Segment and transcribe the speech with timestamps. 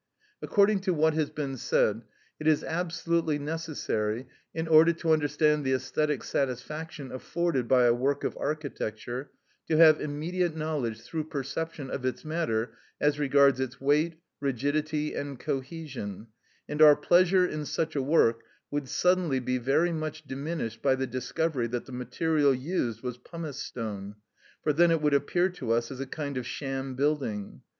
[0.41, 2.01] According to what has been said,
[2.39, 8.23] it is absolutely necessary, in order to understand the æsthetic satisfaction afforded by a work
[8.23, 9.29] of architecture,
[9.67, 15.39] to have immediate knowledge through perception of its matter as regards its weight, rigidity, and
[15.39, 16.29] cohesion,
[16.67, 18.41] and our pleasure in such a work
[18.71, 23.59] would suddenly be very much diminished by the discovery that the material used was pumice
[23.59, 24.15] stone;
[24.63, 27.61] for then it would appear to us as a kind of sham building.